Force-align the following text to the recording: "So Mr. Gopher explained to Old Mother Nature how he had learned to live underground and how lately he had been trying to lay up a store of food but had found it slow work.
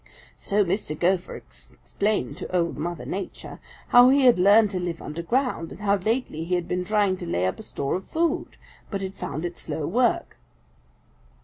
"So 0.35 0.65
Mr. 0.65 0.99
Gopher 0.99 1.35
explained 1.35 2.35
to 2.37 2.55
Old 2.57 2.75
Mother 2.75 3.05
Nature 3.05 3.59
how 3.89 4.09
he 4.09 4.21
had 4.25 4.39
learned 4.39 4.71
to 4.71 4.79
live 4.79 4.99
underground 4.99 5.69
and 5.69 5.79
how 5.81 5.97
lately 5.97 6.43
he 6.43 6.55
had 6.55 6.67
been 6.67 6.83
trying 6.83 7.17
to 7.17 7.27
lay 7.29 7.45
up 7.45 7.59
a 7.59 7.61
store 7.61 7.93
of 7.93 8.05
food 8.07 8.57
but 8.89 9.03
had 9.03 9.13
found 9.13 9.45
it 9.45 9.59
slow 9.59 9.85
work. 9.85 10.37